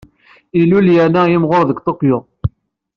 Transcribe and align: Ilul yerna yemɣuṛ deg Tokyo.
Ilul 0.59 0.87
yerna 0.95 1.21
yemɣuṛ 1.31 1.61
deg 1.69 1.77
Tokyo. 1.87 2.17